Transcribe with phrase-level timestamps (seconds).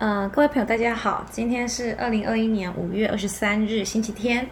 [0.00, 4.48] 呃，各位朋友，大家好，今天是二零二一年五月二十三日，星期天。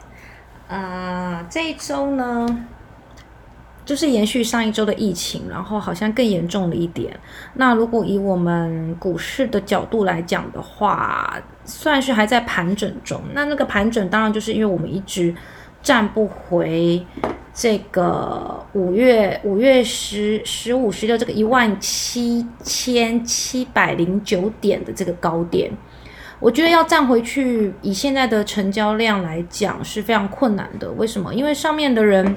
[0.69, 2.67] 呃，这一周呢，
[3.83, 7.19] 就是延续上一周的疫情，然后好像更严重了一点。
[7.55, 13.19] 那如果以我们股市的角度来讲的话，算是还在盘整中。
[13.33, 15.35] 那那个盘整，当然就是因为我们一直
[15.89, 17.03] 站不回。
[17.55, 25.73] 这个五月五月十十五十六这个一万七千七百零九点的这个高点，
[26.41, 30.91] 我觉得要站回去，以现在的成交量来讲是非常困难的。
[30.93, 31.35] 为什么？
[31.35, 32.37] 因为上面的人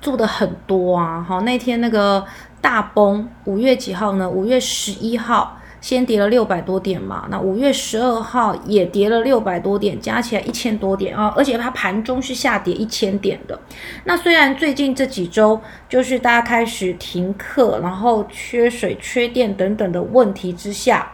[0.00, 1.20] 做的很多啊。
[1.28, 2.24] 好，那天那个
[2.60, 4.30] 大崩，五月几号呢？
[4.30, 5.59] 五月十一号。
[5.80, 13.58] 先跌了六百多点嘛，那五月十二号也跌了六百多点，加起来一千多点啊，而且它盘中是下跌一千点的。
[14.04, 21.12] 那虽然最近这几周就是大家开始停课，然后缺水、缺电等等的问题之下，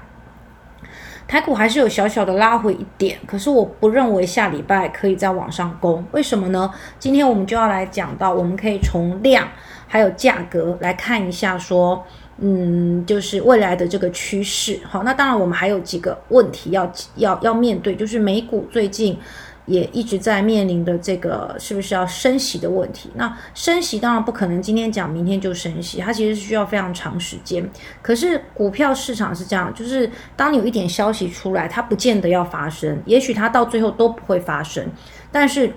[1.29, 6.05] 台股还是有小小的拉回一点，可是我不认为下礼拜可以再往上攻。
[6.11, 6.69] 为什么呢？
[6.99, 9.49] 今天我们就要来讲到，我们可以从量
[9.87, 12.05] 还有价格来看一下说。
[12.39, 19.19] 嗯，就是未来的这个趋势，好，那当然我们还有几个问题要要要面对，就是美股最近
[19.65, 23.11] 也一直在面临的这个是不是要升息的问题。
[23.15, 27.67] 那升息当然不可能今天讲明天就升息，它其实是需要非常长时间。
[28.03, 34.87] 可是股票市场是这样，就是当你有一点消息出来，它不见得要发生，也许它到最后都不会发生，
[35.33, 35.73] 但是。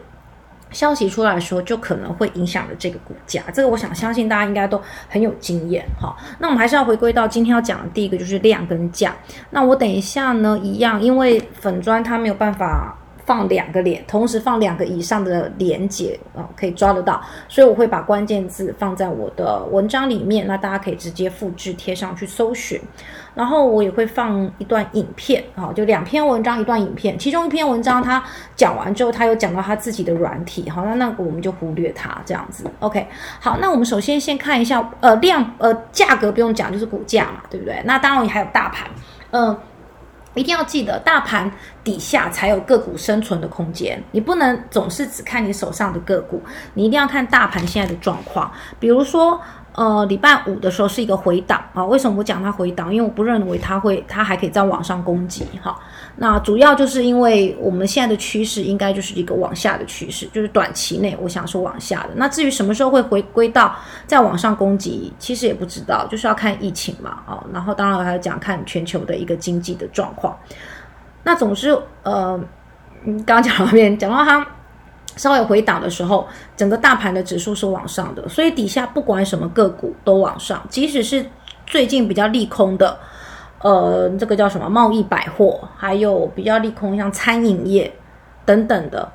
[0.72, 3.42] 消息出来说，就可能会影响了这个股价。
[3.54, 6.16] 这个我想相信大家应该都很有经验哈。
[6.40, 9.16] 那我们还是要回归到今天要讲的第一个，就是量跟价。
[9.50, 12.99] 那我等一下呢，一样，因为粉砖它没有办法。
[13.30, 22.82] 放两个连，同时放两个以上的连接啊，可以抓得到，所以我会把关键字放在我的文章里面，那大家可以直接复制贴上去搜寻。
[23.36, 28.24] 然后我也会放一段影片啊，就两篇文章一段影片，其中一篇文章他
[28.56, 32.64] 讲完之后，他有讲到他自己的软体，好，那那个我们就忽略它这样子。
[32.80, 33.06] OK，
[33.40, 37.80] 好，那我们首先先看一下呃量呃价格不用讲，就是股价嘛，对不对？
[37.86, 38.90] 那当然还有大盘，
[39.30, 39.56] 嗯。
[40.34, 41.52] 一定要记得，大盘
[41.84, 44.02] 底下才有个股生存的空间。
[44.12, 46.42] 你不能总是只看你手上的个股，
[46.74, 48.52] 你一定要看大盘现在的状况。
[48.80, 49.42] 比如说。
[49.76, 51.86] 呃，礼拜五的时候是一个回档啊。
[51.86, 52.94] 为什么我讲它回档？
[52.94, 55.78] 因为我不认为它会，它还可以在往上攻击哈。
[56.18, 62.10] 那主要就是因为我们现在的趋势应该就是一个往下的趋势，就是短期内我想是往下的。
[62.16, 63.74] 那至于什么时候会回归到
[64.06, 67.42] 再往上攻击，其实也不知道，就是要看疫情嘛啊。
[67.54, 70.38] 然后当然还要讲看全球的一个经济的状况。
[71.24, 72.38] 那总之，呃，
[73.06, 74.46] 刚刚讲到边讲到它。
[75.20, 76.26] 稍微回档的时候，
[76.56, 81.26] 整个大盘的指数是往上的，所以底下不管什么个股都往上，即使是
[81.66, 82.98] 最近比较利空的，
[83.62, 87.94] 呃，这个叫什么贸易百货，还有比较利空像餐饮业
[88.46, 89.12] 等等的，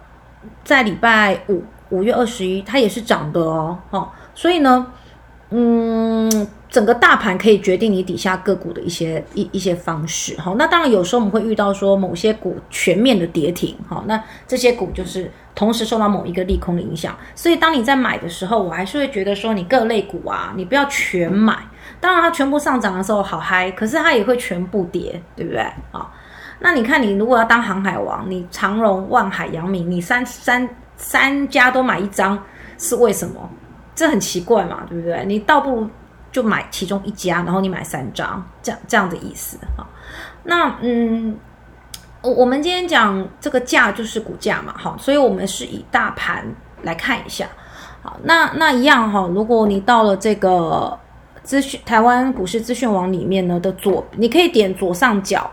[0.63, 4.87] 在礼拜五五月二十一，它也是涨的哦，哦，所以呢，
[5.55, 6.47] 嗯。
[6.75, 21.57] 整个大盘可以决定你底下个股的一些一一些方式，好，那当然有时候我们会遇到说某些股全面的跌停，好，那这些股就是同时受到某一个利空的影响，所以当你在买的时候，我还是会觉得说你各类股啊，你不要全买，
[22.01, 25.61] 当然它全部上涨的时候好嗨，可是它也会全部跌，对不对？
[25.93, 26.11] 啊，
[26.59, 32.37] 那你看你如果要当航海王，你长荣、万海、阳明，你三三三家都买一张，
[32.79, 33.49] 是为什么？
[33.95, 35.25] 这很奇怪嘛，对不对？
[35.27, 35.89] 你倒不如。
[36.33, 39.87] 就买其中一家，然后你买三张，这样这样的意思哈。
[40.43, 41.39] 那嗯，
[42.23, 46.45] 我我们今天讲这个价就是股价嘛，好，所以我们是以大盘
[46.83, 47.47] 来看一下。
[48.03, 50.99] 好，那那一样哈，如果你到了这个
[51.45, 55.49] 资讯台湾股市资讯网里面呢的左，你可以点左上角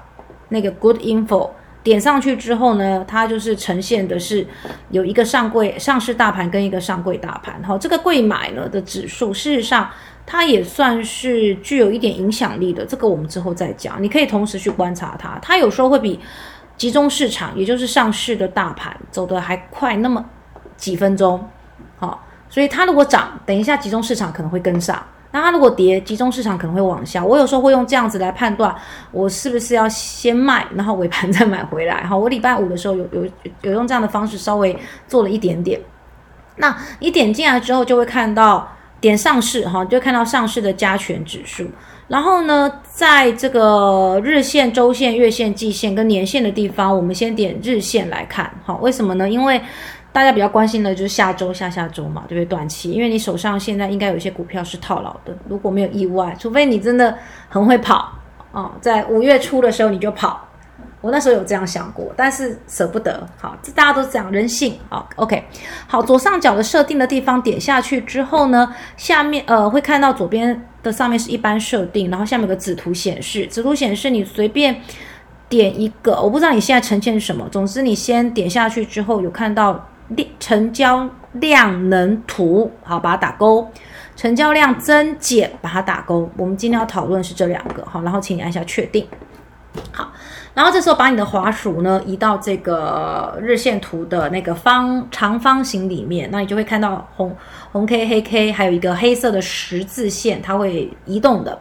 [0.49, 1.51] 那个 Good Info，
[1.83, 4.45] 点上去之后呢，它就是呈现的是
[4.89, 7.61] 有一个上柜上市大盘跟一个上柜大盘。
[7.63, 9.89] 好，这个柜买呢的指数，事实上。
[10.23, 14.01] 它也算是具有一点影响力的，这个我们之后再讲。
[14.01, 16.17] 你可以同时去观察它，它有时候会比
[16.77, 20.23] 集中市场，也就是上市的大盘走得还快那么
[20.77, 21.43] 几分钟。
[21.97, 24.95] 好，所以它如果涨，等一下集中市场可能会跟上；
[25.31, 27.23] 那它如果跌，集中市场可能会往下。
[27.23, 28.75] 我有时候会用这样子来判断，
[29.11, 32.03] 我是不是要先卖，然后尾盘再买回来。
[32.03, 33.25] 哈，我礼拜五的时候有有
[33.61, 35.79] 有用这样的方式稍微做了一点点。
[36.57, 38.67] 那你点进来之后，就会看到。
[39.01, 41.65] 点上市哈，就看到上市的加权指数。
[42.07, 48.53] 然后呢，在这个日线、周线、月线、季线跟年线的地方，我们先点日线来看。
[48.63, 49.27] 好，为什么呢？
[49.27, 49.59] 因为
[50.13, 52.45] 大家比较关心的就是下周、下下周嘛，对不对？
[52.45, 55.35] 短期，因为你手上现在应该有一些股票是套牢的。
[55.47, 57.17] 如果没有意外，除非你真的
[57.49, 58.11] 很会跑，
[58.51, 60.47] 哦，在五月初的时候你就跑。
[60.99, 63.27] 我那时候有这样想过，但是舍不得。
[63.39, 64.77] 好，这大家都讲人性。
[64.87, 65.43] 好，OK。
[65.87, 73.47] 好，左上角的设定的地方点下去之后呢，下面呃会看到左边的上面是一般设定，然后下面有个子图显示。
[73.47, 74.79] 子图显示你随便
[75.49, 77.49] 点一个，我不知道你现在呈现什么。
[77.49, 79.83] 总之你先点下去之后，有看到
[80.39, 83.69] 成交量能图，好，把它打勾。
[84.15, 86.29] 成交量增减，把它打勾。
[86.37, 89.07] 我们今天要讨论是这两个，好，然后请你按下确定。
[89.91, 90.11] 好。
[90.53, 97.33] 然后这时候把你的滑鼠呢移到这个日线图的那个方长方形里面，那你就会看到红
[97.71, 101.57] 红 K 黑 K，还有一个黑色的十字线，它会移动的。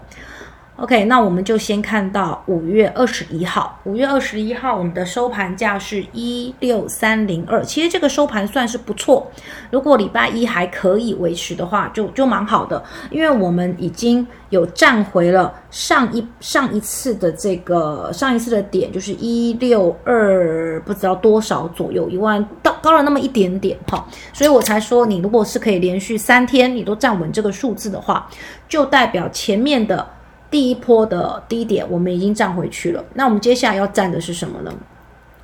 [0.81, 3.79] OK，那我们就先看到五月二十一号。
[3.85, 7.63] 五月二十一号，我们的收盘价是一六三零二。
[7.63, 9.31] 其实这个收盘算是不错。
[9.71, 12.83] 如果礼拜一还可以维持的话，就就蛮好的。
[13.11, 24.03] 因为我们已经有站回了上一上一次的这个上一次的点，就是一六二不知道多少左右，一万到高了那么一点点哈。
[24.33, 28.27] 所以我才说，你如果是可以连续三天你都站稳这个数字的话，
[28.67, 30.09] 就代表前面的。
[30.51, 34.73] 第一波的低点我们已经站回去了，那我们接下来要站的是什么呢？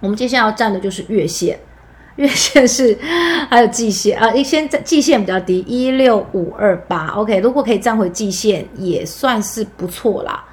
[0.00, 1.58] 我们接下来要站的就是月线，
[2.16, 2.98] 月线是
[3.48, 10.44] 还有季线啊，一先在季线比较低，一六五二八，OK，如果可以站回季线也算是不错啦。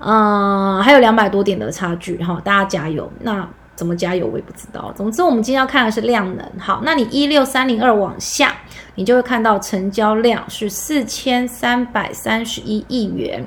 [0.00, 3.08] 嗯，还有两百多点的差距哈，大家加油。
[3.20, 4.92] 那怎么加油我也不知道。
[4.96, 8.54] 总之我们今天要看的是量能，好，那你一六三零二往下。
[8.94, 13.46] 你就会看到成交量是四千三百三十一亿元，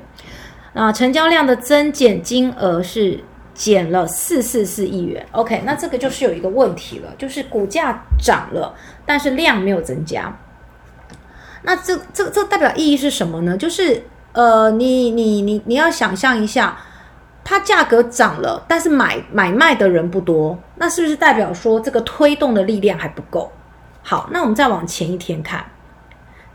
[0.74, 3.22] 啊，成交量的增减金额是
[3.54, 5.24] 减了四四四亿元。
[5.32, 10.36] OK，那这个就是有一个问题了，就是股价涨了，但是量没有增加。
[11.62, 13.56] 那这这这代表意义是什么呢？
[13.56, 14.02] 就是
[14.32, 16.76] 呃，你你你你要想象一下，
[17.42, 23.50] 它价格涨了，但是买买卖的人不多，那是不是代表说这个推动的力量还不够？
[24.08, 25.66] 好，那我们再往前一天看，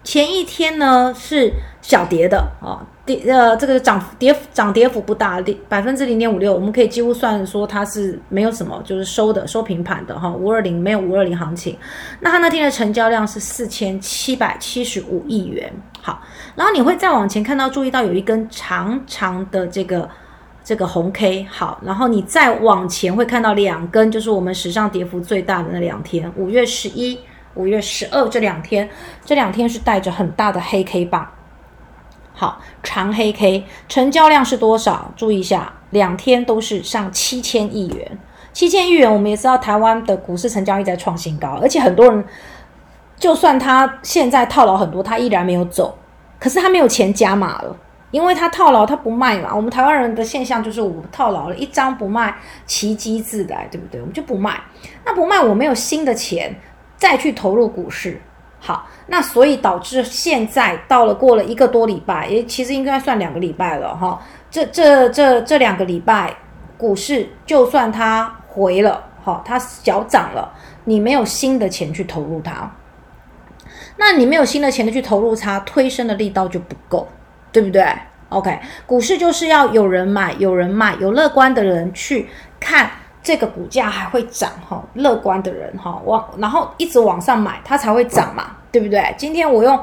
[0.05, 1.51] 前一天呢是
[1.81, 11.77] 小跌的啊，跌呃这个涨跌涨跌幅不大，百分之零点五六，我们可以几乎算说它是没有什么，就是收的收平盘的哈，五二零没有五二零行情。
[12.21, 15.69] 那它那天的成交量是四千七百七十五亿元。
[16.01, 16.21] 好，
[16.55, 20.09] 然后你会再往前看到，注意到有一根长长的这个
[20.63, 21.45] 这个红 K。
[21.51, 27.19] 好，然后你再往前会看到两根，就是我们史上跌幅最大的那两天，五月十一。
[27.55, 28.89] 五月十二这两天，
[29.25, 31.27] 这两天是带着很大的黑 K 棒，
[32.33, 35.11] 好长黑 K，成交量是多少？
[35.17, 38.19] 注意一下，两天都是上七千亿元，
[38.53, 39.11] 七千亿元。
[39.11, 42.23] 我们也知道台湾的股市成交一直在创新高，而且很多人
[43.17, 45.97] 就算他现在套牢很多，他依然没有走，
[46.39, 47.75] 可是他没有钱加码了，
[48.11, 49.53] 因为他套牢他不卖嘛。
[49.53, 52.33] 我们台湾人的现象就是我套牢了一张不卖，
[52.65, 53.99] 奇迹自来，对不对？
[53.99, 54.59] 我们就不卖，
[55.05, 56.55] 那不卖我没有新的钱。
[57.01, 58.21] 再去投入股市，
[58.59, 64.21] 好，那所以导致现在到了过了一个多礼拜，也其实应该算两个礼拜了哈。
[64.51, 66.31] 这这这这两个礼拜，
[66.77, 70.53] 股市就算它回了，好，它小涨了，
[70.83, 72.71] 你没有新的钱去投入它，
[73.97, 77.07] 那你没有新的钱的去投入它，推升的力道就不够，
[77.51, 77.83] 对不对
[78.29, 82.91] ？OK，股市就是要有人买，有人卖，有乐观的人去看。
[83.23, 89.13] 这个股价还会涨哈，乐观的人哈往然后一直往上买，它才会涨嘛，对不对？
[89.17, 89.79] 今天我用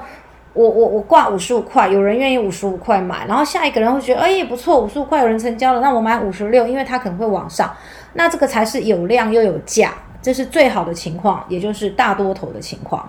[0.54, 7.72] 我我我挂五十五块，有人愿意五十五块买，然后下一个人会觉得哎不错，五十五块有人成交了，那我买五十六，因为它可能会往上，
[8.14, 13.08] 那这个才是有量又有价，这是最好的情况，也就是大多头的情况。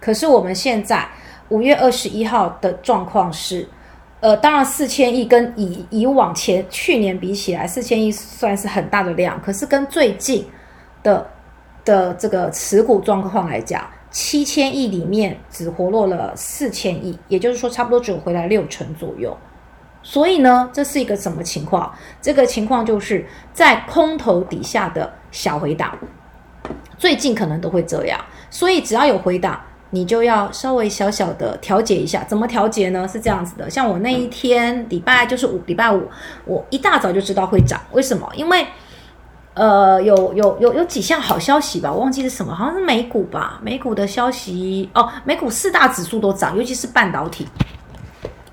[0.00, 1.06] 可是我们现在
[1.50, 3.68] 五月二十一号的状况是。
[4.20, 9.40] 呃，当然四千亿跟以以往前去年比起来，四千亿算是很大的量。
[9.42, 10.44] 可是跟最近
[11.02, 11.30] 的
[11.84, 19.36] 的这个持股状况来讲，七千亿里面只活络了四千亿，也就是说差不多只有回来六成左右。
[20.02, 21.94] 所以呢，这是一个什么情况？
[22.22, 25.96] 这个情况就是在空头底下的小回档，
[26.96, 28.18] 最近可能都会这样。
[28.48, 29.60] 所以只要有回档。
[29.90, 33.06] 你就要稍微小小的调节一下，怎么调节呢？
[33.06, 36.08] 是这样子的，像我那一天礼拜就是五礼拜五，
[36.44, 38.28] 我一大早就知道会涨，为什么？
[38.34, 38.66] 因为
[39.54, 47.46] 呃有有有有几项好消息吧，我忘记是什么，好像是美股吧，美股的消息哦，美股四大指数都涨，尤其是半导体，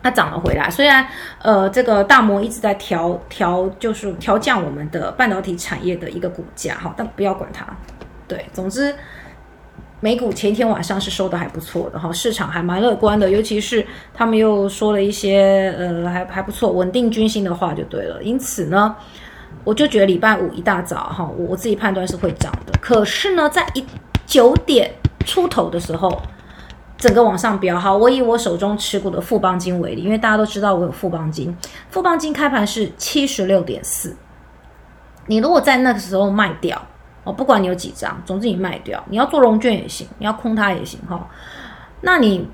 [0.04, 0.70] 它涨了回来。
[0.70, 1.06] 虽然
[1.42, 7.66] 呃这个大摩一直在调调，就是调降我们的半导体产业的一个股价哈，但不要管它。
[8.28, 8.96] 对，总之。
[10.04, 18.22] 美股前一天晚上是收的还不错的哈，市场还蛮乐观的，尤其是他们又说了一些呃还还不错稳定军心的话就对了。
[18.22, 18.94] 因此呢，
[19.64, 22.74] 我就觉得礼拜五一大早哈，我我自己判断是会涨的。
[22.82, 23.86] 可是呢，在一
[24.26, 24.92] 九点
[25.26, 26.22] 出头的时候，
[26.98, 27.80] 整个往上飙。
[27.80, 31.56] 哈，我以我手中持股的富邦金为例，因为大家都知道我有富邦金，
[31.90, 34.14] 富邦金开盘是七十六点四。
[35.28, 36.78] 你如果在那个时候卖掉。
[37.24, 41.28] 哦，不管你有几张，总之你卖掉，你要做融券也行，你要空它也行哈。
[42.02, 42.46] 那你，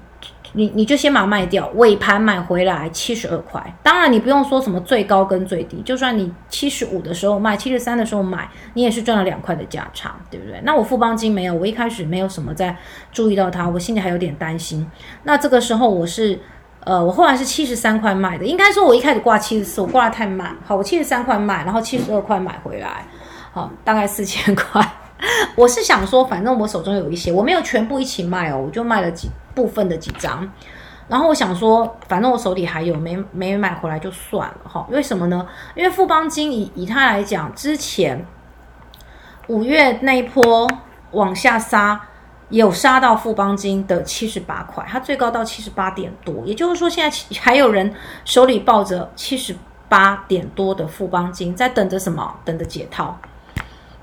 [0.54, 3.62] 你你就先把卖掉，尾盘买回来七十二块。
[3.82, 10.62] 当然你不用说什么最高跟最低，就算你七十五的时候卖，七十三的时候买，你也是赚了两块的价差，对不对？
[10.64, 12.78] 那我富邦金没有，我一开始没有什么在
[13.12, 14.86] 注意到它，我心里还有点担心。
[15.24, 16.40] 那这个时候我是，
[16.84, 23.04] 呃，我后来是七十三块卖的，应该说我一开始挂七十四，我挂的太慢，好，我七十三块卖，然后七十二块买回来。
[23.52, 24.82] 好，大概四千块。
[25.56, 30.50] 我是想说，反正我手中有一些，我没有全部一起卖哦，我就卖了几部分的几张。
[31.10, 34.88] 然后我想说，反正我手里还有，没没买回来就算了哈。
[34.90, 35.46] 为什么呢？
[35.76, 38.26] 因为富邦金以以它来讲，之前
[39.48, 40.70] 五月那一波
[41.12, 42.00] 往下杀，
[42.50, 46.46] 有杀到富邦金的七十八块，它最高到七十八点多。
[46.46, 49.54] 也就是说，现在还有人手里抱着七十
[49.90, 52.36] 八点多的富邦金，在等着什么？
[52.46, 53.20] 等着解套。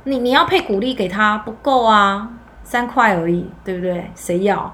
[0.08, 2.30] 你你要配股利给他不够啊，
[2.62, 4.08] 三块而已，对不对？
[4.14, 4.72] 谁要？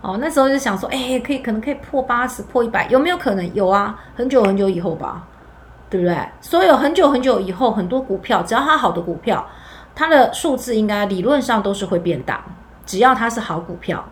[0.00, 3.54] 哦，那时候就想说，哎，可以，可能可以破八十，破一百，有没有可能？
[3.54, 5.26] 有啊，很久很久以后吧，
[5.90, 6.16] 对不对？
[6.40, 9.46] 所有很久很久以后，很多股票，只要它好的股票，
[9.94, 12.42] 它的数字应该理论上都是会变大。
[12.86, 14.02] 只要它是好股票，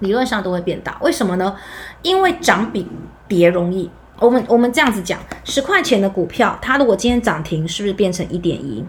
[0.00, 0.98] 理论上都会变大。
[1.00, 1.54] 为什么呢？
[2.02, 2.90] 因为涨比
[3.28, 3.88] 跌容易。
[4.18, 8.84] 我们我们这样子讲，十块钱的股票，它如果今天涨停，是不是变成一点一？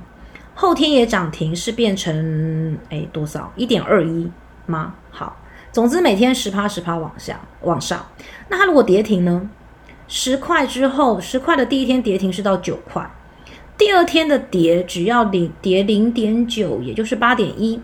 [0.56, 4.30] 后天也涨停，是变成哎多少一点二一
[4.66, 4.96] 吗？
[5.10, 5.38] 好，
[5.72, 8.06] 总之每天十趴十趴往下往上。
[8.50, 9.50] 那它如果跌停呢？
[10.08, 13.10] 十块之后，十块的第一天跌停是到九块，
[13.78, 17.82] 第二天的跌只要零跌零点九，也就是八点一。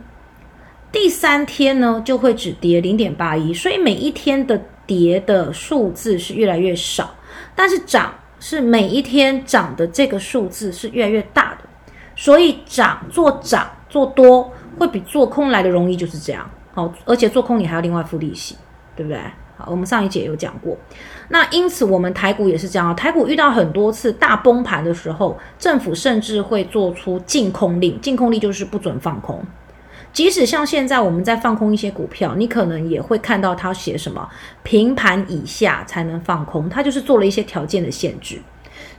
[0.92, 7.16] 第三天呢就会只跌零点八一，所以每一天的跌的数字是越来越少，
[7.56, 11.69] 但是涨是每一天涨的这个数字是越来越大的。
[12.20, 16.46] 所以涨做涨做多会比做空来的容易，就是这样。
[16.74, 18.58] 好，而且做空你还要另外付利息，
[18.94, 19.18] 对不对？
[19.56, 20.78] 好，我们上一节有讲过。
[21.30, 29.42] 那因此我们台股也是这样啊，台股遇到很多次大崩盘的时候，政府甚至会做出禁空令，禁空令就是不准放空。
[30.12, 34.28] 即使像现在我们在放空一些股票，你可能也会看到它写什么
[34.64, 38.42] 平盘以下才能放空，它就是做了一些条件的限制。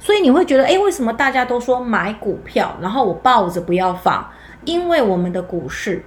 [0.03, 4.27] 所以你会觉得，哎，为什么大家都说买股票，然后我抱着不要放？
[4.65, 6.03] 因为我们的股市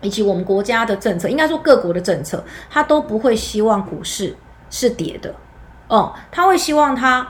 [0.00, 4.34] 以及我们国家的政策，应该说各国的政策，它都不会希望股市
[4.70, 5.34] 是跌的，
[5.88, 7.26] 哦，他会希望它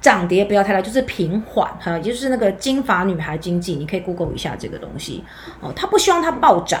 [0.00, 5.24] 涨跌不要太大，就是平缓，哈，也就是那个金发女孩经济，你可以 Google 一下这个东西，
[5.60, 6.78] 哦，他不希望它暴涨，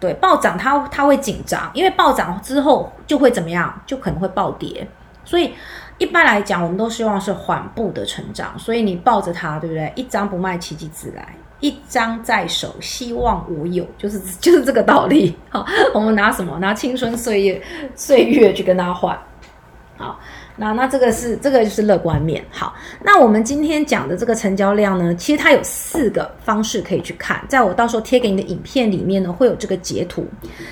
[0.00, 4.88] 对，暴涨它它会紧张，因为暴涨之后就会怎么样，就可能会暴跌，
[5.26, 5.52] 所以。
[5.98, 9.90] 一般来讲，我们都希望是缓步的成长，所以你抱着它，对不对？
[9.96, 11.22] 一张不卖，奇迹自来；
[11.60, 15.34] 一张在手，希望我有，就是 就是这个道理。
[15.48, 16.58] 好，我们拿什么？
[16.58, 17.62] 拿青春岁月
[17.94, 19.18] 岁月去跟他换。
[20.56, 22.44] 那那这个是这个就是乐观面。
[22.50, 30.26] 好，那我们今天讲的这个成交量呢，其实它有四个方式可以去看，在我到时候贴给你的影片里面呢，会有这个截图。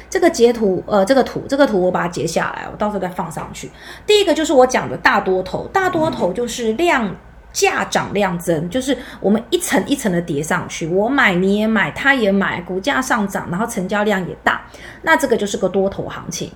[0.09, 3.71] 这个截图，呃，这个图，这个图我把它截下来，我到时候再放上去。
[4.07, 7.15] 第一个就是我讲的大多头，大多头就是量
[7.53, 14.63] 价涨量增，就是我们一层一层的叠上去，我买你也买，他也买，股价上涨，然后成交量也大，
[15.03, 16.51] 那这个就是个多头行情。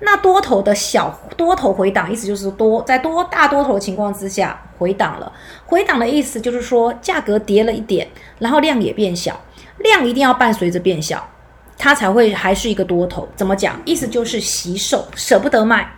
[0.00, 5.32] 那多头的小多头回档，意思就是多在多大多头的情况之下回档了。
[5.66, 9.38] 回档的意思就是说价格跌了一点，然后量也变小，
[9.78, 11.28] 量一定要伴随着变小，
[11.76, 13.28] 它才会还是一个多头。
[13.34, 13.80] 怎么讲？
[13.84, 15.92] 意思就是惜售，舍不得卖。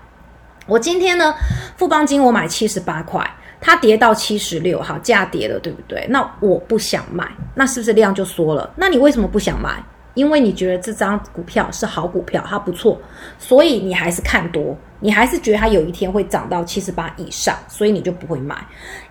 [0.66, 1.34] 我今天呢，
[1.76, 3.28] 富邦金我买七十八块，
[3.60, 6.06] 它跌到七十六，好价跌了，对不对？
[6.08, 8.70] 那我不想卖，那是不是量就缩了？
[8.76, 9.82] 那你为什么不想卖？
[10.14, 12.98] 因为你觉得这张股票是好股票，它不错，
[13.38, 18.56] 所以你还是看多，你还是觉得它有一天会涨到七十八以上，所以你就不会买。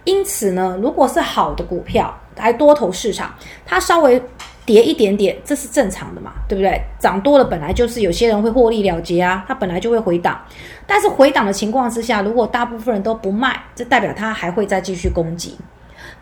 [0.04, 3.34] 因此呢，如果是好的股票，还多头市场，
[3.66, 4.22] 它稍微
[4.66, 6.82] 跌一点点，这是正常的嘛，对不对？
[7.00, 10.40] 涨多了本来就是有些人会获利了结啊，它本来就会回档。
[10.86, 15.58] 但是回档的情况之下，如果大部分人都不卖，这代表它还会再继续攻击。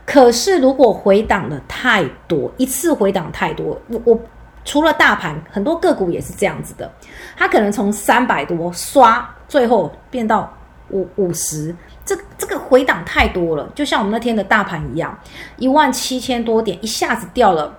[0.06, 4.20] 可是如果回档的太多，一次回档太多，我我。
[4.68, 6.92] 除了大盘，很多个股也是这样子的，
[7.38, 10.54] 它可能从三百多刷，最后变到
[10.90, 15.18] 五五十，这这个回档太多了，就像我们那天的大盘一样，
[15.56, 17.74] 一万七千多点一下子掉了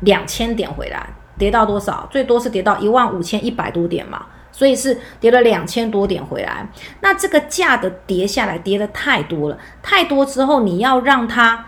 [0.00, 1.04] 两千点回来，
[1.36, 2.08] 跌到多少？
[2.08, 4.24] 最多是跌到一万五千一百多点嘛。
[4.52, 6.66] 所以是跌了两千多点回来，
[7.00, 11.62] 那这个价的跌下来跌的太多了，太多之后你要让它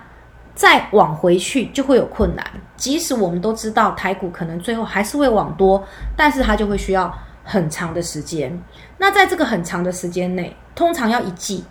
[0.58, 2.44] 再往回去就会有困难。
[2.76, 5.86] 即使我们都知道台股可能最后还是会往多，
[6.16, 8.60] 但是它就会需要很长的时间。
[8.98, 11.64] 那在这个很长的时间内，通常要一季，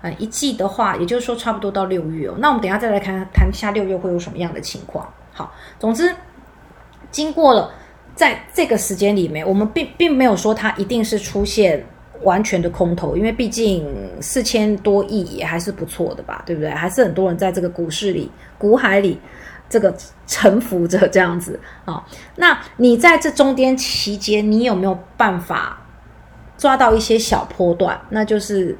[0.00, 2.34] 啊，一季的话，也就是说差不多到六月哦。
[2.38, 5.06] 那我们等下再来看谈一下六月会有什么样的情况。
[5.34, 6.16] 好，总之
[7.10, 7.70] 经过了。
[8.16, 11.84] 在这个时间里面，我们并并没有说它一定是出现
[12.24, 13.86] 完全的空头，因为毕竟
[14.20, 16.70] 四千多亿也还是不错的吧，对不对？
[16.70, 19.20] 还是很多人在这个股市里、股海里
[19.68, 19.94] 这个
[20.26, 22.04] 沉浮着这样子啊。
[22.36, 25.78] 那你在这中间期间，你有没有办法
[26.58, 28.00] 抓到一些小波段？
[28.08, 28.76] 那就是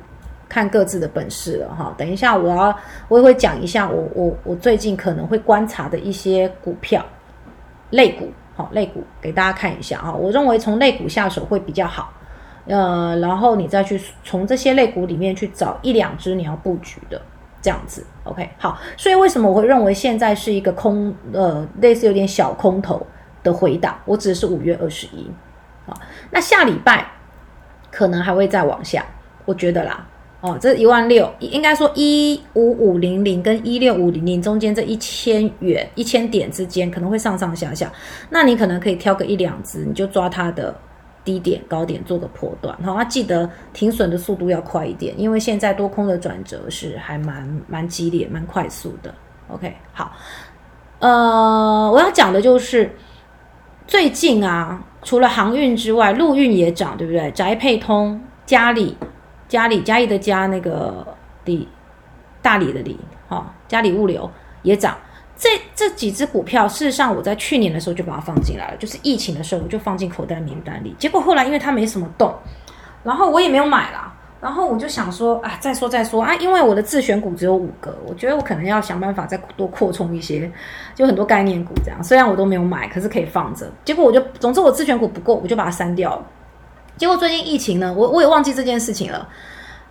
[0.48, 1.94] 看各自的本事了哈。
[1.96, 2.76] 等一下，我要
[3.08, 7.04] 我也会讲一下我我我最近可能会观察的一些股票
[7.90, 8.32] 类股。
[8.56, 12.12] 好，类股给大家看一下啊，我认为从类股下手会比较好，
[12.66, 17.20] 呃，然后你再去从这些类股里面去找一两只你要布局的
[17.60, 23.06] 这样子，OK，好，所以为什么我会认为现在是一个空，呃，类似有点小空头
[23.42, 23.96] 的回档？
[24.04, 25.30] 我指的是五月二十一，
[25.86, 25.94] 啊，
[26.30, 27.06] 那下礼拜
[27.90, 29.04] 可能还会再往下，
[29.44, 30.06] 我觉得啦。
[30.40, 37.90] 哦，这一万六，应该说一五五零零跟一六五零零中间这一千元、一千点之间可能会上上下下，
[38.28, 40.78] 那你可能可以挑个一两只，你就抓它的
[41.24, 42.76] 低点、高点做个破断。
[42.82, 49.14] 好，那记得停损的速度要快一点，因为现在多空的转折是还蛮蛮激烈、蛮快速的。
[49.48, 50.12] OK，好，
[50.98, 52.94] 呃，我要讲的就是
[53.86, 57.30] 最近啊，除了航运之外，陆运也涨，对不对？
[57.30, 58.96] 宅配通、嘉里。
[59.46, 61.06] 嘉里嘉义的嘉那个
[61.44, 61.68] 里
[62.40, 64.28] 大理的里，哈，嘉里物流
[64.62, 64.96] 也涨。
[65.36, 70.94] 这这几只股票，事实上我在去年的时候就把它放进来了，就是疫情的时候我就放进口袋名单里。
[70.98, 72.34] 结果后来因为它没什么动，
[73.02, 74.12] 然后我也没有买啦。
[74.40, 80.52] 然后我就想说啊，再说再说啊，因为我的自选股只有五个，我觉得我可能要想办法再多扩充一些，
[80.94, 81.98] 就很多概念股这样。
[82.04, 83.66] 虽然我都没有买，可是可以放着。
[83.86, 86.26] 结果我就，总之我自选股不够，我就把它删掉了。
[86.98, 89.26] 结果最近疫情呢，我我也忘记这件事情了，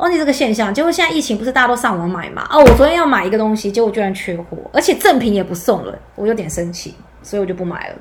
[0.04, 0.74] 忘记这个现象。
[0.74, 2.46] 结果现在疫情不是大家都上网买嘛？
[2.52, 7.96] 哦，我昨天要买一个东西，结果居然缺货，而且赠品也不送了，我有点生气，所以我就不买了。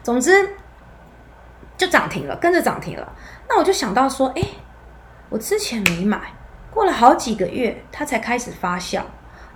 [0.00, 0.50] 总之
[1.76, 3.12] 就涨停了，跟着涨停了。
[3.48, 4.42] 那我就想到说，哎，
[5.28, 6.20] 我之前没买，
[6.70, 9.00] 过了好几个月它才开始发酵，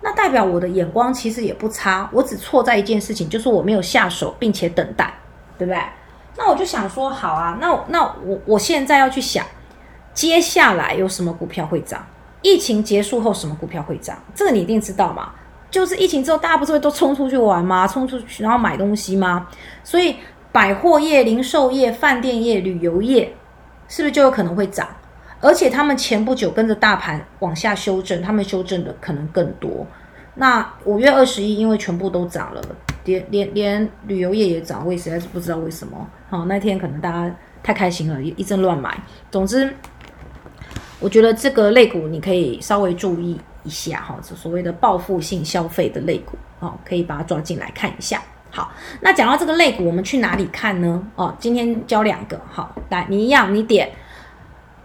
[0.01, 5.15] 那代表我的眼光其实也不差，我只错在一件事情，就是我没有下手，并且等待，
[5.57, 5.81] 对不对？
[6.37, 9.47] 那我就想说，好啊，那那我我现在要去想，
[10.15, 12.05] 接下来有什么股票会涨？
[12.43, 14.19] 疫情结束后什么股票会涨？
[14.35, 15.31] 这个你一定知道嘛？
[15.71, 17.87] 就是疫情之后，大家不是会都冲出去玩吗？
[17.87, 19.49] 冲出去然后买东西吗？
[19.83, 20.17] 所以
[20.51, 23.35] 百货业、零售业、饭店业、旅游业，
[23.89, 24.87] 是不是就有可能会涨？
[25.41, 29.87] 而且他们前不久跟着大盘往下修正，他们修正的可能更多。
[30.35, 32.63] 那五月二十一，因为全部都涨了，
[33.05, 36.07] 连连连旅游业也涨，我也实在是不知道为什么。
[36.29, 38.97] 好，那天可能大家太开心了，一一阵乱买。
[39.31, 39.75] 总之，
[41.03, 48.23] 我觉得这个类股你可以稍微注意一下哈，这所谓的报复性消费的类股，哦，可以把它抓进来看一下。
[48.51, 51.03] 好，那讲到这个类股，我们去哪里看呢？
[51.17, 53.91] 哦，今天教两个，好，来，你一样，你点。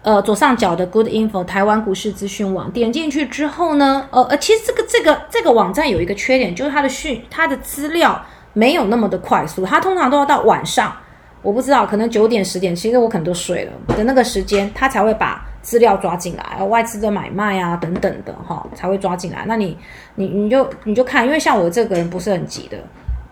[0.03, 10.95] 呃，左上角的 Good Info 台湾股市资讯网，点进去之后呢，呃呃，其实这个这个这个网站有一个缺点，就是它的讯它的资料没有那么的快速，它通常都要到晚上，
[11.41, 19.43] 我不知道，可能九点十点，其实我可能都睡了的那个时间，它才会把资料抓进来，外资的买卖啊等等的哈，才会抓进来。
[19.45, 19.77] 那你
[20.15, 22.77] 你你就你就看，因为像我这个人不是很急的，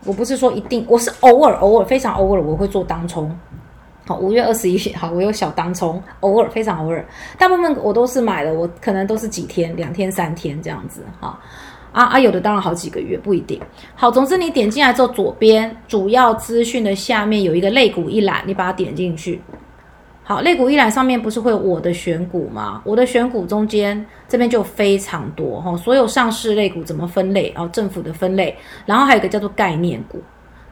[0.03, 3.33] 我不是说一定，我是偶尔偶尔非常偶尔我会做当冲。
[4.05, 7.05] 好，五月二十一好，我有小当冲，偶尔非常偶尔，
[7.37, 11.39] 大部分我都是买的，我可能都是几天，两天三天这样子，哈，
[11.93, 13.57] 啊啊，有的当然好几个月，不一定。
[13.95, 19.41] 好，总之你点进来之后，左边主要资讯的下面有一个类股一览，你把它点进去。
[20.27, 22.81] 好，类股一览上面不是会有我的选股吗？
[22.83, 27.51] 我的选股中间这边就非常多哈，所有上市类股怎么分类？
[27.53, 28.57] 然后政府的分类，
[28.87, 30.19] 然后还有一个叫做概念股。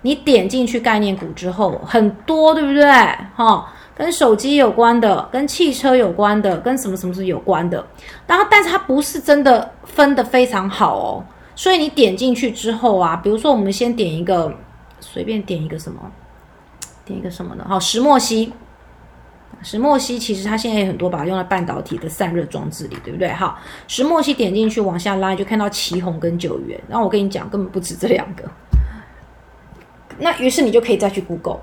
[0.02, 2.84] 你点进去概念股之后，很多，对不对？
[3.36, 7.86] 哈，跟手机有关的，跟汽车有关的，跟什么什么是有关的。
[8.26, 11.24] 然后，但是它不是真的分的非常好哦。
[11.56, 14.52] 所以你点进去之后啊，比如说我们先点一个，
[15.00, 16.00] 随便点一个什么，
[17.06, 17.64] 点一个什么呢？
[17.70, 18.52] 好，石墨烯。
[19.64, 23.30] 石墨烯其实它现在也很多把它用在半导体的散热装置里，对不对？
[23.30, 26.80] 好，石墨烯点进去往下拉，就看到奇红跟九元。
[26.88, 28.44] 那我跟你讲，根本不止这两个。
[30.20, 31.62] 那于是你就可以再去 Google。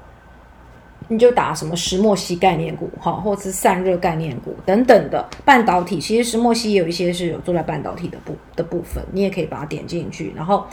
[1.12, 5.98] 你就打什么石墨烯概念股，哈，或者是散热概念股等等的半导体。
[5.98, 10.64] 其实石墨烯也有一些是有做在半导体的部的部分，你也可以把它点进去，然后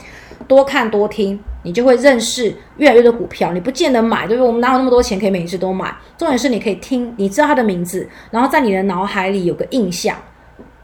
[0.46, 3.52] 多看多听，你就会认识越来越多股票。
[3.52, 4.46] 你不见得买，对不对？
[4.46, 5.92] 我们哪有那么多钱可以每一次都买？
[6.16, 10.16] 重点是你可以听，你知道它的名字，然后在你的脑海里有个印象，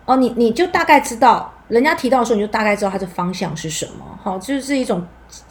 [0.05, 5.01] 哦，你你就大概知道人家提到的时候，你就大概知道它的方向是什么，好，就是一种。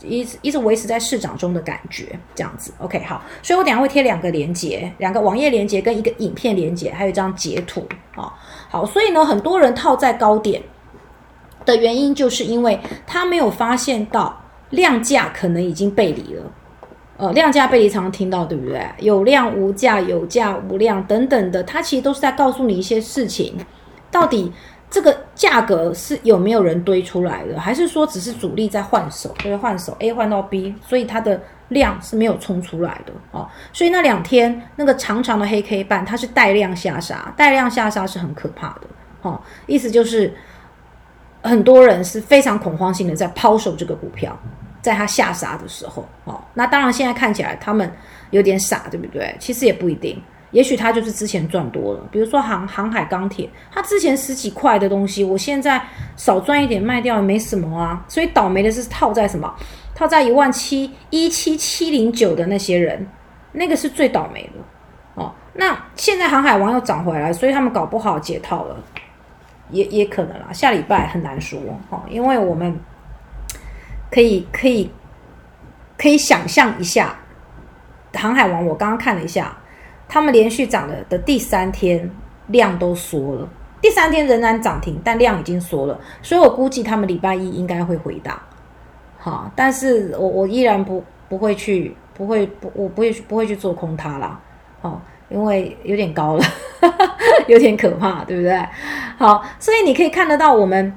[0.02, 8.34] 一直一直维持在市场中的感觉，这样子，OK，好，所以我等下会贴两个连接，两个网页连接跟一个影片连接，还有一张截图啊，
[8.69, 10.62] 好，所以呢，很多人套在高点
[11.65, 14.41] 的原因，就是因为他没有发现到
[14.72, 16.43] 量价可能已经背离了，
[17.17, 18.86] 呃，量价背离常常听到，对不对？
[19.00, 23.56] 有量无价，有价无量等等的，它其实都是在告诉你一些事情，
[24.12, 24.52] 到底。
[24.93, 33.49] 这个价格是有没有人堆出来的，还是说只是主力在换手，就是换手 A 换到 B，所以它的量是没有冲出来的哦。
[33.73, 38.82] 所以那两天那个长长的黑 K 棒，它是带量下杀，带量下杀是很可怕的
[39.23, 39.41] 哦。
[39.65, 40.32] 意思就是
[41.41, 44.39] 很多人是非常恐慌性的在抛售这个股票，
[44.84, 46.39] 在它下杀的时候哦。
[46.53, 47.91] 那当然现在看起来他们
[48.29, 49.36] 有点傻，对不对？
[49.39, 50.21] 其实也不一定。
[50.54, 55.82] 也许他就是之前赚多了，比如说航航海钢铁，他之前十几块的东西，我现在
[56.16, 58.06] 少赚一点卖掉也没什么啊。
[58.08, 59.52] 所以倒霉的是套在什么？
[59.96, 63.06] 套在一万七一七七零九的那些人，
[63.52, 65.34] 那个是最倒霉的哦。
[65.54, 68.78] 那现在航海王又涨回来，所以他们搞不好解套了，
[69.72, 70.54] 也也可能啦。
[70.54, 72.80] 下礼拜很难说哦，因为我们
[74.12, 74.92] 可以可以
[75.98, 77.16] 可以想象一下，
[78.13, 79.58] 航海王我刚刚看了一下。
[80.13, 82.08] 他们连续涨了的第三天
[82.49, 83.49] 量都缩了，
[83.82, 88.39] 第三天仍然涨停，但量已经缩了，所以我估计他们礼拜一应该会回档，
[89.17, 94.39] 好，但是我我依然不不会去，不会不我不会不会去做空它啦，
[94.82, 96.45] 好，因为有点高了，
[97.49, 98.56] 有点可怕，对不对？
[99.17, 100.93] 好，所以你可以看得到我们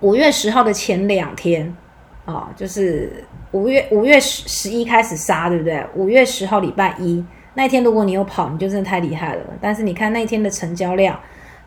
[0.00, 1.76] 五月十号的前两天
[2.24, 5.84] 啊，就是五月五月十十一开始杀，对不对？
[5.94, 7.22] 五月十号礼拜一。
[7.54, 9.44] 那天如果你有跑，你就真的太厉害了。
[9.60, 11.18] 但是你看那天的成交量，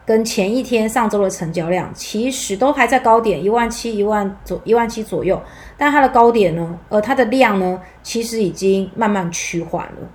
[0.05, 5.41] 跟前一天上周的成交量，其实都还在高点一万七、一万左、一万七左右。
[5.77, 10.09] 但它的高点呢，呃，它的量呢，其实已经慢慢趋缓了，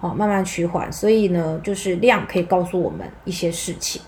[0.00, 0.90] 好，慢慢趋缓。
[0.92, 4.00] 所以呢，就是量可以告诉我们一些事情。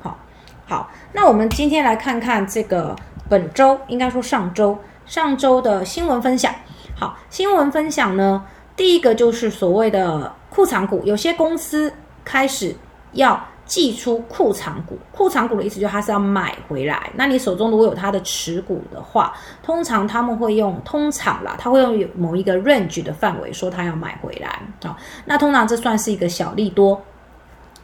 [0.00, 0.18] 好，
[0.66, 2.96] 好，那我们今天来看看这个
[3.28, 6.52] 本周，应该说上周上周的新闻分享。
[6.96, 8.44] 好，新闻分享呢。
[8.76, 11.92] 第一个就是所谓的库藏股，有些公司
[12.24, 12.74] 开始
[13.12, 14.98] 要寄出库藏股。
[15.12, 17.10] 库藏股的意思就是它是要买回来。
[17.14, 19.32] 那你手中如果有它的持股的话，
[19.62, 24.48] 通常他们会用通常啦，他会用某一个 range 的范围说他要买回来
[24.82, 24.96] 啊。
[25.24, 27.00] 那通常这算是一个小利多，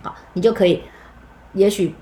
[0.03, 0.83] 好，你就可以
[1.53, 1.95] 也许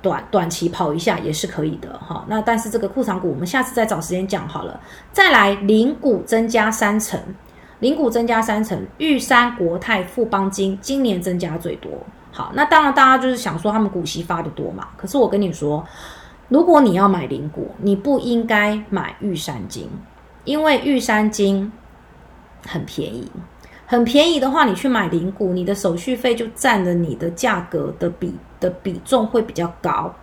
[0.00, 2.24] 短短期跑一下也是可以的哈。
[2.28, 4.80] 那但是这个库藏股我们下次再找时间讲好了。
[5.12, 7.20] 再来零股增加三成。
[7.80, 11.90] 零股增加三成，玉山国泰富邦金今年增加最多。
[12.32, 14.88] 好，那当然大家就是想说他们股息发的多嘛。
[14.96, 15.84] 可是我跟你说，
[16.48, 19.88] 如果你要买零股，你不应该买玉山金，
[20.44, 21.70] 因为玉山金
[22.66, 23.30] 很便宜，
[23.86, 30.14] 很便宜的话，你去买零股，你的手续费就占了你的价格的比的比重会比较高。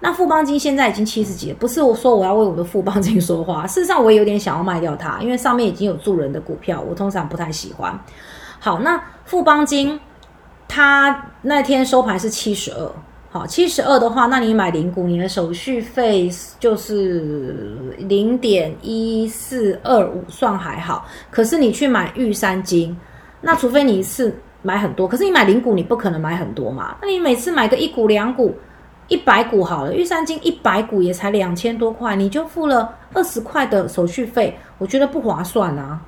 [0.00, 7.98] 那富邦金现在已经七十几了，不是我说我要为我的富邦金说话，事实上我也有点想要卖掉它，因为上面已经有助人的股票，我通常不太喜欢。
[8.60, 9.98] 好，那富邦金
[10.68, 12.92] 它那天收盘是七十二，
[13.30, 16.30] 好，七十二的话，那你买零股，你的手续费
[16.60, 21.06] 就是零点一四二五，算还好。
[21.28, 22.96] 可是你去买玉山金，
[23.40, 24.32] 那除非你一次
[24.62, 28.54] 买很多，可是你买零股，你不可能买很多嘛，那你每次买个一股两股。
[29.08, 36.00] 一百股好了，玉山金一百股也才两千多块，你就付了二十块的手续费，我觉得不划算啊。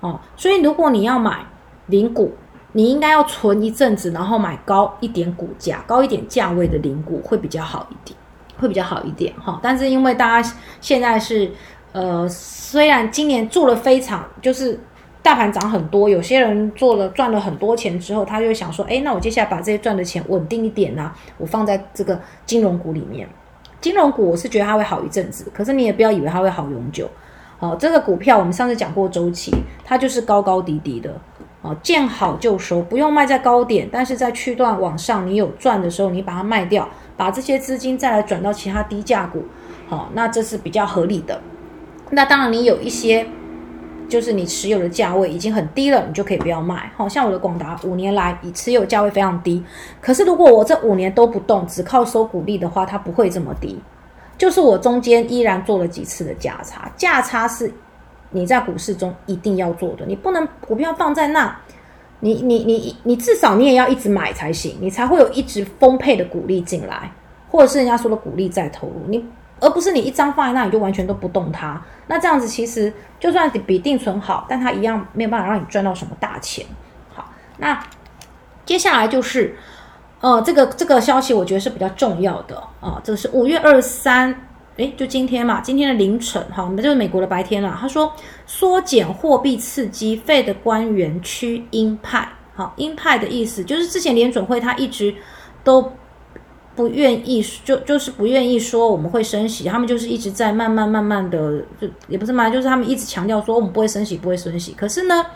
[0.00, 1.44] 哦，所以如果你要买
[1.86, 2.32] 零股，
[2.72, 8.18] 你应该要存一阵子，然后买高一点股价、高一点价位的零股会比较好一点，
[8.58, 9.58] 会比较好一点哈。
[9.62, 11.50] 但是因为大家现在是
[11.92, 14.78] 呃，虽然今年做了非常就是。
[15.22, 23.28] 大盘涨很多，有些人做了赚了很多钱之后，他就想说：“哎，那我接下来把这些赚的钱稳定一点呢，我放在这个金融股里面。
[23.80, 27.08] 金融股我是觉得它会好一阵子，可是你也不要以为它会好永久。
[27.58, 29.52] 好，这个股票我们上次讲过周期，
[29.84, 31.10] 它就是高高低低的。
[31.62, 39.44] 哦，见好就收，不用卖在高点，但是在区段往上你有赚的时候，你把它卖掉，把这些资金再来转到其他低价股，
[39.86, 41.38] 好，那这是比较合理的。
[42.12, 43.26] 那当然，你有一些
[44.10, 46.92] 就是你持有的价位已经很低了，你就可以不要卖。
[46.96, 49.64] 好像我的广达五年来以持有价位非常低，
[50.02, 53.80] 可是如果我这五年都不动，只靠收股利的话，它不会这么低。
[54.36, 57.72] 就是我中间依然做了几次的价差，价差是。
[58.32, 61.52] 你在股市中一定要做的，你不能股票放在那，
[62.20, 67.10] 你你你你至少你也要一直买才行，你才会有一直丰沛的股利进来，
[67.50, 69.24] 或者是人家说的股利再投入，你
[69.60, 76.66] 而不是你一张放在那你就完全都不动它，那这样子其实就算比定存好，但它一样没有办法让你赚到什么大钱。
[77.14, 77.80] 好，那
[78.64, 79.56] 接下来就是，
[80.20, 84.46] 呃，这个这个消息我觉得是比较重要的啊，这个是五月二十三。
[84.76, 87.76] 哎，就今天嘛，今天的凌晨，哈，那就是美国的白天了。
[87.78, 88.10] 他说，
[88.46, 95.14] 缩减货币刺激费的官员趋鹰派，好，鹰派的意思就是之前联准会他一直
[95.62, 95.92] 都
[96.76, 104.72] 不愿意，就就是不愿意说我们会升息，他们就是一直在慢慢慢慢的，就也不是慢，就是他们一直强调说我们不会升息，不会升息。
[104.72, 105.26] 可是呢，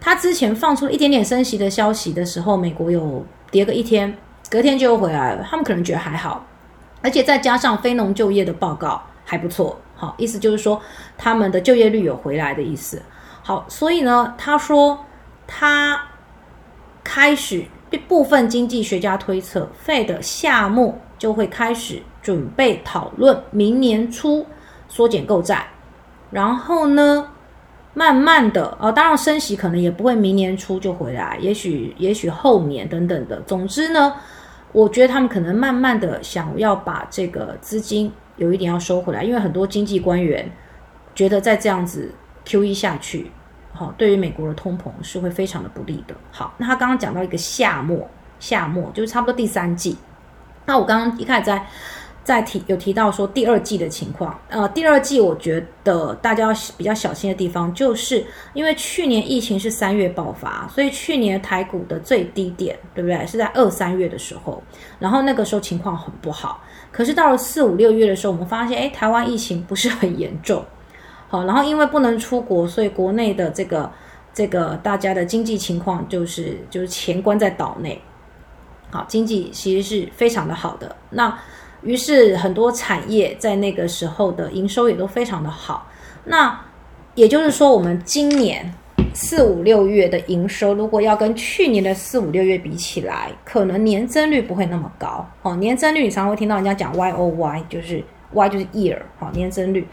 [0.00, 4.16] 他之前放出一点点升息的消息的时候，美国有跌个一天，
[4.48, 6.46] 隔天就又回来了，他们可能觉得还好。
[7.02, 10.80] 而且再加上非农就业的报告还不错，好，意思就是说
[11.16, 13.02] 他们的就业率有回来的意思。
[13.42, 15.06] 好，所以呢，他说
[15.46, 16.00] 他
[17.02, 17.64] 开始
[17.98, 24.46] 部分经济学家推测费的夏末就会开始准备讨论明年初
[24.88, 25.66] 缩减购债，
[26.30, 27.28] 然后呢，
[27.94, 33.40] 慢慢的啊，当然升息可能也不会明年初就回来，也许也许后年等等的。
[33.42, 34.14] 总之呢。
[34.72, 40.48] 我觉得他们可能慢慢的想要把这个资金有一点要收回来，因为很多经济官员
[41.12, 43.32] 觉得再这样子 Q E 下去，
[43.72, 46.14] 好，对于美国的通膨是会非常的不利的。
[46.30, 49.96] 好，那他刚刚讲到一个夏末，夏末就是差不多第三季。
[50.66, 51.66] 那我刚刚一开始在。
[52.22, 63.26] 在提有提到说第二季的情况，呃，第二季我觉得大家要比较小心的地方，就是因为去年疫情是三月爆发，所以去年台股的最低点，对不对？
[63.26, 64.62] 是在二三月的时候，
[64.98, 66.62] 然后那个时候情况很不好。
[66.92, 70.62] 可是到了四五六月的时候，我们发现，哎，台湾疫情不是很严重，
[71.30, 73.88] 好，然后因为不能出国，所以国内的这个
[74.34, 78.02] 这个大家的经济情况就是就是钱关在岛内，
[78.90, 80.96] 好，经济其实是非常的好的。
[81.10, 81.38] 那
[81.82, 85.86] 于是很多产业在那个时候的营收也都非常的好。
[86.24, 86.60] 那
[87.14, 88.74] 也就是说，我们今年
[89.14, 95.54] 四五六月的营收，如果要跟去年的四五六月比起来，可能年增率不会那么高哦。
[95.56, 99.86] 年增率你常会听到人家讲 Y O Y，就是 Y 就是 year 好，年增率。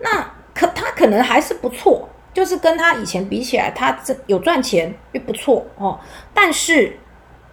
[0.00, 0.26] 那
[0.58, 6.00] 可它可能还是不错，就是跟它以前比起来，它这有赚钱又不错哦。
[6.34, 6.98] 但是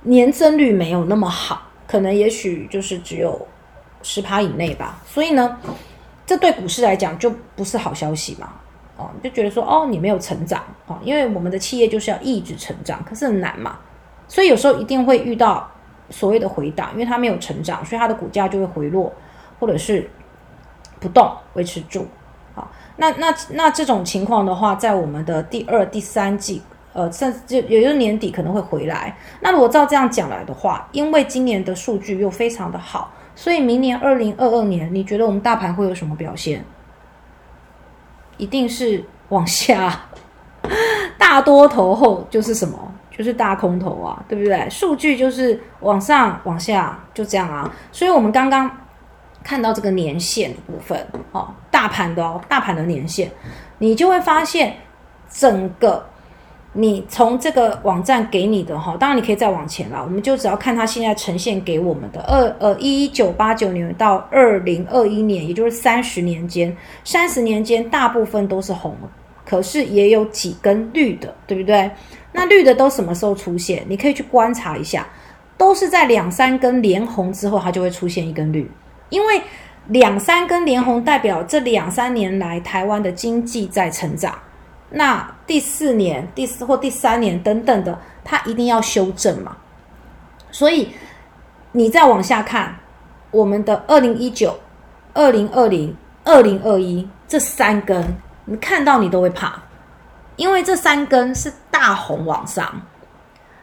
[0.02, 3.48] 年增率没有那么好，可能也许就是只有。
[4.08, 5.58] 十趴以内吧，所以呢，
[6.28, 8.54] 这对股市来讲就不是好消息嘛。
[8.98, 13.80] 哦，就觉得说，哦，你没有成长，哦，因为我们的企业就是要一直成长，可是很难嘛。
[14.28, 15.68] 所以有时候一定会遇到
[16.12, 19.12] 所谓的回档，因为它没有成长，所以它的股价就会回落，
[19.60, 20.08] 或者是
[21.00, 22.06] 不动维持住。
[22.54, 26.62] 好，那那那这种情况的话，在我们的第二、第三季，
[26.94, 29.16] 呃，甚至也就是年底可能会回来。
[29.42, 33.12] 那如果照这样讲来的话，因为今年的数据又非常的好。
[33.36, 36.64] 所以明年二零二二年，你觉得我们大盘会有什么表现？
[38.38, 40.08] 一定是往下，
[41.18, 42.80] 大多头后就是什么？
[43.12, 44.70] 就是大空头啊，对不对？
[44.70, 47.74] 数据就是往上、往下，就这样啊。
[47.92, 48.70] 所以我们刚刚
[49.46, 53.32] 看到这个年线的部分，哦，大盘的哦，大盘的年线，
[53.78, 54.76] 你就会发现
[55.30, 56.06] 整个。
[56.78, 68.94] 你从这个网站给你的哈，当然你可以再往前了，我们就只要看它现在呈现给我们的二呃一九八九年到二零二一年，也就是三十年间，三十年间大部分都是红，
[69.46, 71.90] 可是也有几根绿的，对不对？
[72.34, 73.86] 那绿的都什么时候出现？
[73.88, 75.08] 你可以去观察一下，
[75.58, 78.70] 都是在两三根连红之后，它就会出现一根绿，
[79.10, 79.42] 因为
[79.88, 84.38] 两三根连红代表这两三年来台湾的经济在成长。
[84.90, 89.58] 那第四年、第四或第三年等等的，它一定要修正嘛。
[90.52, 90.90] 所以
[91.74, 92.76] 你再往下看，
[93.32, 94.58] 我们的二零一九、
[95.14, 98.16] 二零二零、二零二一这三根，
[98.46, 99.62] 你看到你都会怕，
[100.36, 102.82] 因为这三根是大红往上。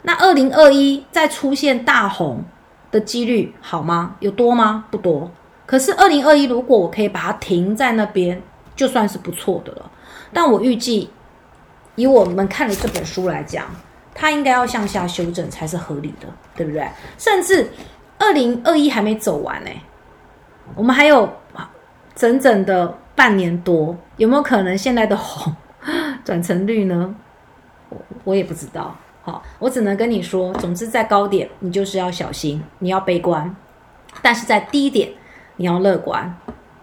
[0.03, 2.45] 那二零二一再出现大红
[2.93, 4.15] 的几率好吗？
[4.21, 4.85] 有多吗？
[4.91, 5.29] 不多。
[5.67, 8.41] 可是二零二一，如果我可以把它停在那边，
[8.77, 9.91] 就算是不错的了。
[10.33, 11.11] 但我预计，
[11.97, 13.65] 以我们看的这本书来讲，
[14.15, 16.87] 它应该要向下修正才是合理的，对不对？
[17.17, 17.71] 甚至
[18.19, 19.71] 二零二一还没走完呢，
[20.75, 21.29] 我们还有
[22.15, 25.55] 整整的半年多，有没有可能现在的红
[26.25, 27.15] 转成绿呢？
[27.89, 28.95] 我我也不知道。
[29.25, 33.49] 好，我只能跟你说，总之在高点你就是要小心，你要悲观；
[34.21, 35.11] 但是在低点
[35.57, 36.37] 你要乐观。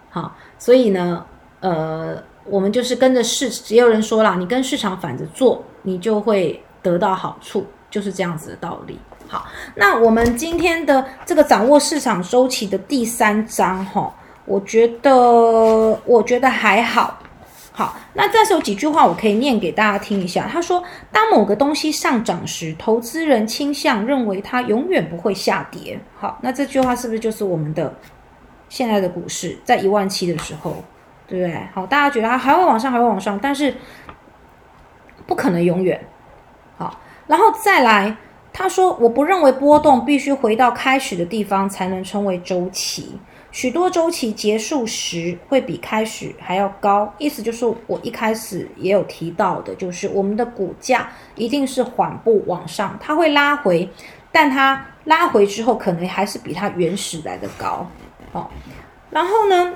[0.08, 1.24] 好，所以呢，
[1.60, 8.98] 呃，我们就是跟着市，也有人说了，你跟市场反着做，你就会得到好处，就是这样子的道理。
[9.28, 14.12] 好，那我们今天的这个掌握市场周期的第三章，哈，
[14.46, 15.12] 我觉得
[16.06, 17.18] 我觉得还好。
[17.80, 20.46] 好，那这时候几句话我可以念给大家听一下。
[20.46, 27.90] 他说：“当某个东西上涨时，投资人倾向认为它永远不会下跌。”好，那这句话是不是就是我们的
[28.68, 30.84] 现在的股市在一万七的时候，
[31.26, 31.58] 对不对？
[31.72, 33.74] 好，大家觉得它还会往上，还会往上，但是
[35.26, 35.98] 不可能永远。
[36.76, 38.14] 好，然后再来，
[38.52, 43.18] 他说：“我不认为波动必须回到开始的地方才能称为周期。”
[43.52, 53.88] 许多周期结束时会比开始还要高，意思就是我一开始也有提到的，就是我们的股价一定是缓步往上，它会拉回，
[54.30, 57.90] 但它拉回之后可能还是比它原始来的高。
[58.32, 58.48] 哦，
[59.10, 59.74] 然后呢，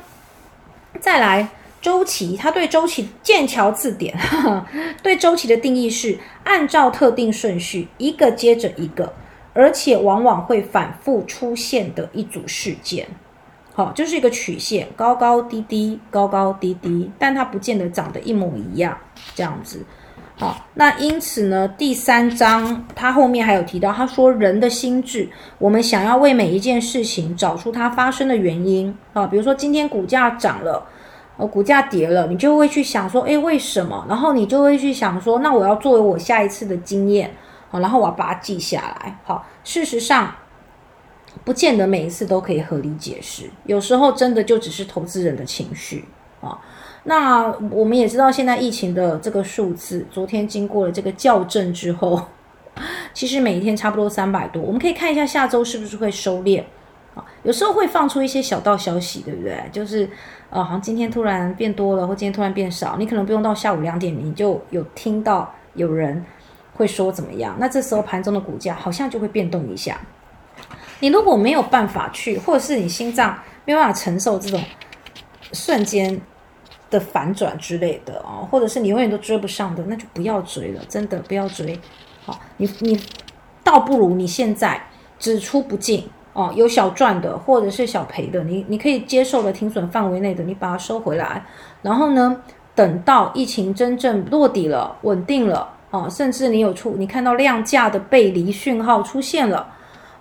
[1.01, 1.49] 再来
[1.83, 4.17] 周期，它对周期剑桥字典
[5.03, 9.13] 对周期的定义是按照特定顺序一个接着一个，
[9.53, 13.09] 而且往往会反复出现的一组事件。
[13.77, 18.97] 好，就是一个曲线，高高低低，高高低低，但它不见得长得一模一样，
[19.35, 19.85] 这样子。
[20.37, 30.87] 好，那因此呢，第三章它后面还有提到，他说人的心智，我们想要为每一件事情找出它发生的原因啊，比如说今天股价涨了，
[31.37, 34.07] 呃，股价跌了，你就会去想说，诶，为什么？
[34.09, 37.35] 然后你就会去想说，那我要作为我下一次的经验，
[37.71, 39.19] 好，然后我要把它记下来。
[39.25, 40.33] 好，事实上。
[41.45, 46.05] 不见得每一次都可以合理解释，有时候真的就只是投资人的情绪
[46.41, 46.59] 啊。
[47.05, 52.19] 那我们也知道，现在疫情的这个数字，昨天经过了这个校正之后，
[53.13, 54.63] 其实每一天差不多三百多。
[54.63, 56.63] 我们可以看一下下周是不是会收敛
[57.15, 57.23] 啊？
[57.43, 59.55] 有时候会放出一些小道消息，对不对？
[59.71, 60.09] 就是
[60.49, 66.25] 呃，好像今天突然变多了，或今天突然变少，你可能不用到下午两点，你就有听到有人
[66.73, 67.55] 会说怎么样？
[67.61, 70.01] 那这时候盘中的股价好像就会变动一下。
[71.05, 74.59] 你如果没有办法去，或者是你心脏没有办法承受这种
[75.53, 76.19] 瞬间
[76.89, 81.79] 的反转之类的哦，或者是你永远都追不上的，那就不要追了，真的不要追。
[82.25, 82.99] 好，你你
[83.63, 84.83] 倒不如你现在
[85.19, 91.45] 只出不进哦，有小赚的或者是小赔的，你你可以接受的停损范围内的，你把它收回来，
[91.83, 92.41] 然后呢，
[92.75, 99.67] 等到疫情真正落底了、稳定了哦，甚至你有出你看到量价的背离讯号出现了。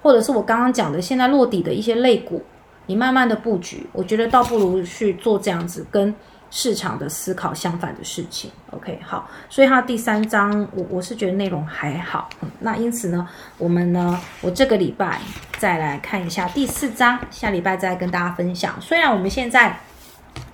[0.03, 2.43] 或者是我刚刚讲的，现在落底的一些类股，
[2.87, 6.13] 你慢慢的布局，我觉得倒不如去做这样子跟
[6.51, 8.51] 市场的思考相反的事情。
[8.71, 12.27] OK，好，所以它第三章我我是觉得内容还好。
[12.59, 13.25] 那因此呢，
[13.57, 15.19] 我们呢，我这个礼拜
[15.57, 18.75] 再来看一下第四章，下礼拜再跟大家分享。
[18.81, 19.79] 虽然我们现在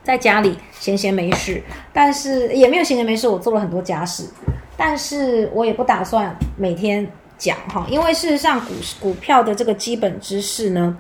[0.04, 4.30] 在家里闲闲没事，但是也没有闲闲没事，我做了很多家事，
[4.78, 7.12] 但是我也不打算每天。
[7.40, 10.96] 讲哈，因为事实上股股票的这个基本知识呢，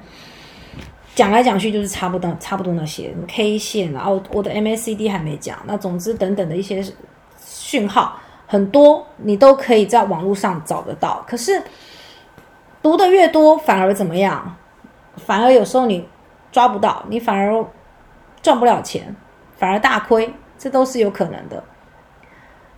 [1.13, 6.81] 讲来讲去就是差不多差不多那些 K 线然后我的 MACD 还没讲，那总之等等的一些
[7.45, 11.23] 讯号很多，你都可以在网络上找得到。
[11.27, 11.61] 可是
[12.81, 14.55] 读的越多，反而怎么样？
[15.17, 16.07] 反而有时候你
[16.53, 17.65] 抓不到，你反而
[18.41, 19.13] 赚不了钱，
[19.57, 21.61] 反而大亏，这都是有可能的。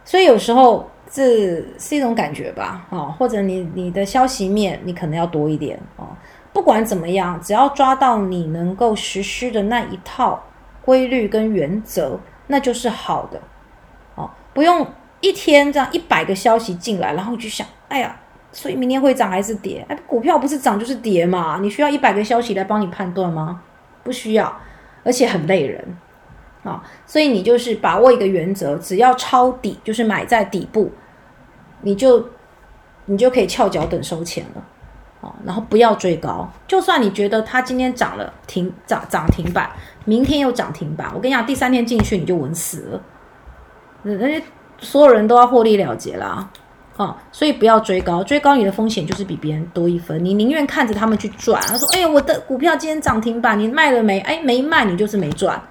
[0.04, 0.90] 所以有时候。
[1.14, 6.08] 这是一种感觉吧，哦，或者你你的消息面你可能要多一点哦。
[6.54, 10.42] 不管怎么样，只要抓到你能够实施的那一套
[10.82, 13.42] 规律跟原则，那就是好的
[14.16, 14.30] 哦。
[14.54, 14.88] 不用
[15.20, 18.16] 一天这样一百个消息进来，然后就想，哎呀，
[18.54, 19.86] 所以明天会涨还是跌？
[19.90, 21.60] 哎，股票不是涨就是跌嘛？
[21.62, 23.62] 你需要一百个消息来帮你判断吗？
[24.04, 24.58] 不需要，
[25.04, 25.98] 而且很累人。
[26.64, 30.92] 啊，所以你就是把握一个原则，只要抄底，就是买在底部，
[31.82, 32.24] 你就
[33.06, 39.70] 你就可以翘脚等收钱了，啊，然后不要追高，就算你觉得它今天涨了停涨涨停板，
[40.06, 43.02] 明天又涨停板，我跟你讲，第三天进去你就稳死了，
[44.04, 44.42] 那那
[44.80, 46.50] 所有人都要获利了结啦，
[46.98, 54.20] 啊，所以不要追高，追高你的风险就是比别人多一分，你宁愿看着他们去赚，他说，哎呀，我的股票今天涨停板，你卖了没？
[54.22, 55.62] 哎，没卖，你就是没赚。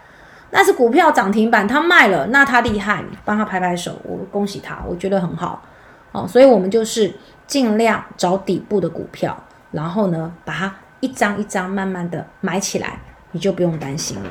[0.52, 5.62] 但是股票涨停板他卖了，那他厉害，帮他拍拍手，我恭喜他，我觉得很好
[6.12, 6.26] 哦。
[6.26, 7.12] 所以我们就是
[7.46, 9.36] 尽量找底部的股票，
[9.70, 12.98] 然后呢，把它一张一张慢慢的买起来，
[13.32, 14.30] 你就不用担心了。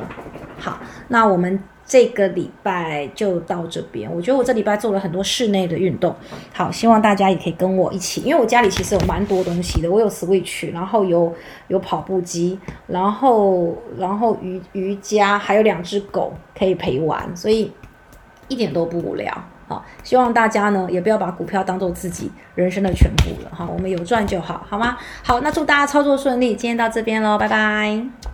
[0.58, 1.60] 好，那我们。
[1.90, 6.16] 这个礼拜就到这边，我觉得我这礼拜做了很多室内的运动，
[6.54, 11.34] 好，希望大家也可以跟我一起，因为我家里其实有蛮多东西的，我有 Switch，然后有
[11.68, 17.72] 有跑步机，然后然后瑜瑜伽，还有两只狗可以陪玩，所以
[18.48, 19.36] 一点都不无聊。
[19.70, 24.98] 好，希望大家呢也不要把股票当做自己人生的全部了哈，我们有赚就好，好吗？
[25.24, 28.29] 好，那祝大家操作顺利，今天到这边喽，拜拜。